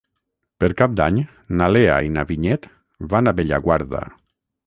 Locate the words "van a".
3.13-3.37